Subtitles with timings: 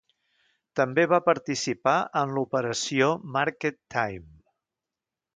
[0.79, 4.33] També va participar en l'operació Market Time.